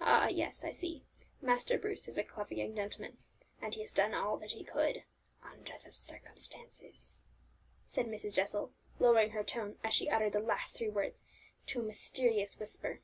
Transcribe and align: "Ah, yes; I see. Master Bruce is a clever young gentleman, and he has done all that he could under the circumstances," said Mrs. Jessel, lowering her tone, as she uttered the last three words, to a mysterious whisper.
"Ah, 0.00 0.28
yes; 0.28 0.64
I 0.64 0.72
see. 0.72 1.04
Master 1.42 1.76
Bruce 1.78 2.08
is 2.08 2.16
a 2.16 2.24
clever 2.24 2.54
young 2.54 2.74
gentleman, 2.74 3.18
and 3.60 3.74
he 3.74 3.82
has 3.82 3.92
done 3.92 4.14
all 4.14 4.38
that 4.38 4.52
he 4.52 4.64
could 4.64 5.04
under 5.42 5.74
the 5.84 5.92
circumstances," 5.92 7.20
said 7.86 8.06
Mrs. 8.06 8.34
Jessel, 8.36 8.72
lowering 8.98 9.32
her 9.32 9.44
tone, 9.44 9.76
as 9.84 9.92
she 9.92 10.08
uttered 10.08 10.32
the 10.32 10.40
last 10.40 10.74
three 10.76 10.88
words, 10.88 11.20
to 11.66 11.80
a 11.80 11.82
mysterious 11.82 12.58
whisper. 12.58 13.02